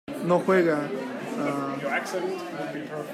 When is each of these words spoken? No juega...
No 0.29 0.39
juega... 0.43 0.77